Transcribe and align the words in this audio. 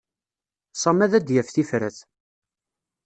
Sami 0.81 1.03
ad 1.05 1.13
d-yaf 1.27 1.49
tifrat. 1.49 1.97